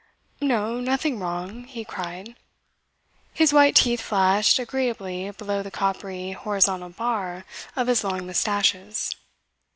"No, 0.41 0.79
nothing 0.79 1.19
wrong," 1.19 1.65
he 1.65 1.85
cried. 1.85 2.35
His 3.35 3.53
white 3.53 3.75
teeth 3.75 4.01
flashed 4.01 4.57
agreeably 4.57 5.29
below 5.29 5.61
the 5.61 5.69
coppery 5.69 6.31
horizontal 6.31 6.89
bar 6.89 7.45
of 7.75 7.85
his 7.85 8.03
long 8.03 8.25
moustaches. 8.25 9.15